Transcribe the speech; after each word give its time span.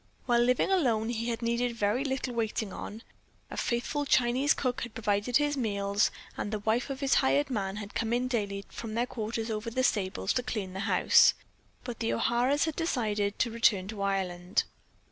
While 0.25 0.41
living 0.41 0.71
alone 0.71 1.09
he 1.09 1.29
had 1.29 1.43
needed 1.43 1.75
very 1.75 2.03
little 2.03 2.33
waiting 2.33 2.73
on, 2.73 3.03
a 3.51 3.55
faithful 3.55 4.03
Chinese 4.07 4.55
cook 4.55 4.81
had 4.81 4.95
provided 4.95 5.37
his 5.37 5.55
meals, 5.55 6.09
and 6.35 6.51
the 6.51 6.57
wife 6.57 6.89
of 6.89 7.01
his 7.01 7.13
hired 7.21 7.51
man 7.51 7.75
had 7.75 7.93
come 7.93 8.11
in 8.11 8.27
daily 8.27 8.65
from 8.67 8.95
their 8.95 9.05
quarters 9.05 9.51
over 9.51 9.69
the 9.69 9.83
stables 9.83 10.33
to 10.33 10.41
clean 10.41 10.73
the 10.73 10.79
house, 10.89 11.35
but 11.83 11.99
the 11.99 12.13
O'Haras 12.13 12.65
had 12.65 12.75
decided 12.75 13.37
to 13.37 13.51
return 13.51 13.87
to 13.89 14.01
Ireland. 14.01 14.63